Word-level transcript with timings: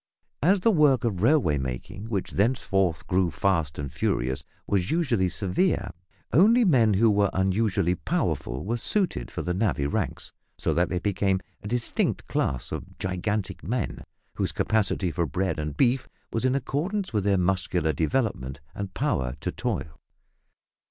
As 0.41 0.61
the 0.61 0.71
work 0.71 1.03
of 1.03 1.21
railway 1.21 1.59
making, 1.59 2.05
which 2.09 2.31
thenceforward 2.31 3.05
grew 3.05 3.29
fast 3.29 3.77
and 3.77 3.93
furious, 3.93 4.43
was 4.65 4.81
unusually 4.89 5.29
severe, 5.29 5.91
only 6.33 6.65
men 6.65 6.95
who 6.95 7.11
were 7.11 7.29
unusually 7.33 7.93
powerful 7.93 8.65
were 8.65 8.77
suited 8.77 9.29
for 9.29 9.43
the 9.43 9.53
navvy 9.53 9.85
ranks, 9.85 10.31
so 10.57 10.73
that 10.73 10.89
they 10.89 10.97
became 10.97 11.39
a 11.61 11.67
distinct 11.67 12.25
class 12.27 12.71
of 12.71 12.97
gigantic 12.97 13.63
men, 13.63 14.03
whose 14.37 14.51
capacity 14.51 15.11
for 15.11 15.27
bread 15.27 15.59
and 15.59 15.77
beef 15.77 16.09
was 16.33 16.45
in 16.45 16.55
accordance 16.55 17.13
with 17.13 17.23
their 17.23 17.37
muscular 17.37 17.93
development 17.93 18.59
and 18.73 18.95
power 18.95 19.35
to 19.39 19.51
toil. 19.51 19.99